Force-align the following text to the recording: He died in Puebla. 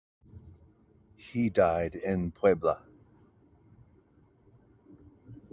He 1.15 1.51
died 1.51 1.93
in 1.93 2.31
Puebla. 2.31 2.81